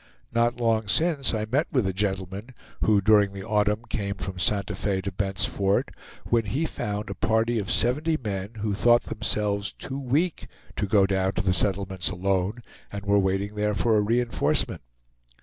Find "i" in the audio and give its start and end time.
1.31-1.45